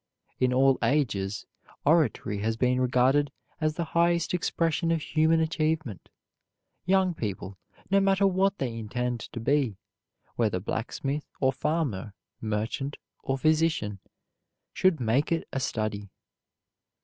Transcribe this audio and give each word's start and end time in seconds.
In 0.39 0.51
all 0.51 0.79
ages 0.81 1.45
oratory 1.85 2.39
has 2.39 2.57
been 2.57 2.81
regarded 2.81 3.31
as 3.59 3.75
the 3.75 3.83
highest 3.93 4.33
expression 4.33 4.89
of 4.91 4.99
human 4.99 5.39
achievement. 5.39 6.09
Young 6.87 7.13
people, 7.13 7.59
no 7.91 7.99
matter 7.99 8.25
what 8.25 8.57
they 8.57 8.75
intend 8.75 9.19
to 9.19 9.39
be, 9.39 9.77
whether 10.37 10.59
blacksmith 10.59 11.27
or 11.39 11.53
farmer, 11.53 12.15
merchant 12.41 12.97
or 13.21 13.37
physician, 13.37 13.99
should 14.73 14.99
make 14.99 15.31
it 15.31 15.47
a 15.53 15.59
study. 15.59 16.09